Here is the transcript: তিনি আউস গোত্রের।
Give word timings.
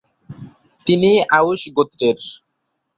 তিনি 0.87 1.09
আউস 1.37 1.61
গোত্রের। 1.75 2.17